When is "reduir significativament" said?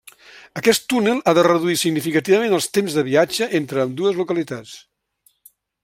1.47-2.57